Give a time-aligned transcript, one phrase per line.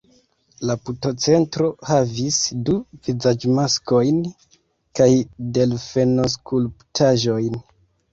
[0.67, 2.77] La putocentro havis du
[3.09, 4.17] vizaĝmaskojn
[5.01, 5.07] kaj
[5.59, 7.61] delfenoskulptaĵojn.